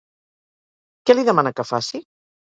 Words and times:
Què 1.09 1.15
li 1.15 1.25
demana 1.27 1.51
que 1.59 1.65
faci? 1.73 2.01